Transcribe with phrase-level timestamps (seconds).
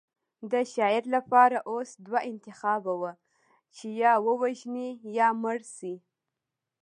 [0.51, 3.11] د شاعر لپاره اوس دوه انتخابه وو
[3.75, 5.93] چې یا ووژني یا مړ شي